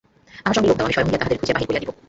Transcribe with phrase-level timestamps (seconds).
[0.45, 1.91] আমার সঙ্গে লোক দাও, আমি স্বয়ং গিয়া তাহাদের খুঁজিয়া বাহির করিয়া দিব।